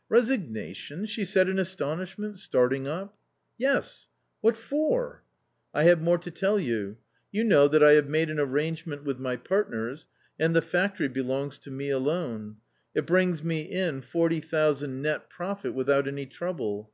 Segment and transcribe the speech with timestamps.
[0.10, 3.14] "ResiguatiflJL?" she said in astonishment, starting up..
[4.40, 5.22] "What for?"
[5.72, 6.96] 14 1 have more to tell you;
[7.30, 10.06] you know that I have made an arrangement with my partners,
[10.38, 12.56] and the factory belongs to me alone.
[12.94, 16.90] It brings me in forty thousand nett profit without any trouble.